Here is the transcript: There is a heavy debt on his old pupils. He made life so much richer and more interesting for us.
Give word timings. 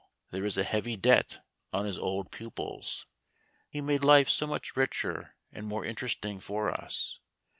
There 0.31 0.45
is 0.45 0.57
a 0.57 0.63
heavy 0.63 0.95
debt 0.97 1.45
on 1.71 1.85
his 1.85 1.99
old 1.99 2.31
pupils. 2.31 3.05
He 3.69 3.81
made 3.81 4.03
life 4.03 4.29
so 4.29 4.47
much 4.47 4.75
richer 4.75 5.35
and 5.51 5.67
more 5.67 5.85
interesting 5.85 6.39
for 6.39 6.71
us. 6.71 7.19